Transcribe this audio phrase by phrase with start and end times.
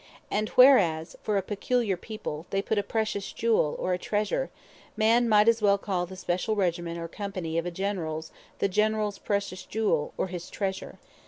[0.31, 5.29] And whereas, for a Peculiar People, they put a Pretious Jewel, or Treasure, a man
[5.29, 8.25] might as well call the speciall Regiment, or Company of a Generall,
[8.57, 10.97] the Generalls pretious Jewel, or his Treasure.